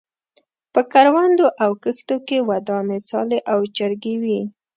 په 0.73 0.81
کروندو 0.91 1.47
او 1.63 1.71
کښتو 1.83 2.15
کې 2.27 2.37
ودانې 2.49 2.99
څالې 3.09 3.39
او 3.51 3.59
چرګۍ 3.75 4.15
وې. 4.21 4.41